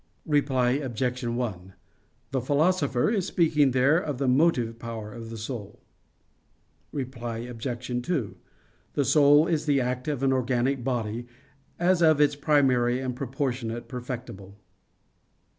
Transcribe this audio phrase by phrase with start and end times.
[0.25, 1.23] Reply Obj.
[1.25, 1.73] 1:
[2.31, 5.79] The Philosopher is speaking there of the motive power of the soul.
[6.91, 8.01] Reply Obj.
[8.01, 8.35] 2:
[8.93, 11.27] The soul is the act of an organic body,
[11.77, 14.57] as of its primary and proportionate perfectible.